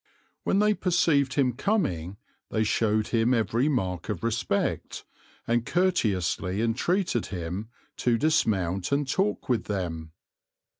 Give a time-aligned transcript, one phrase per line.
[0.41, 2.17] When they perceived him coming
[2.49, 5.05] they showed him every mark of respect,
[5.45, 10.13] and courteously entreated him to dismount and talk with them.